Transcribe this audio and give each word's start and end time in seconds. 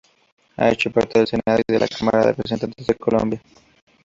Ha 0.57 0.71
hecho 0.71 0.89
parte 0.89 1.19
del 1.19 1.27
Senado 1.27 1.61
y 1.67 1.73
de 1.73 1.77
la 1.79 1.87
Cámara 1.87 2.21
de 2.21 2.25
Representantes 2.31 2.87
de 2.87 2.95
Colombia. 2.95 3.39